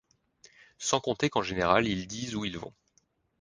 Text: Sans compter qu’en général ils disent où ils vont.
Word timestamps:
Sans 0.79 0.99
compter 0.99 1.29
qu’en 1.29 1.43
général 1.43 1.87
ils 1.87 2.07
disent 2.07 2.33
où 2.33 2.43
ils 2.43 2.57
vont. 2.57 2.73